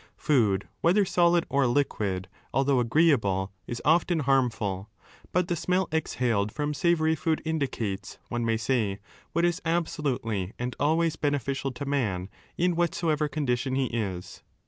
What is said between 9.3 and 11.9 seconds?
what is absolutely and always beneficial to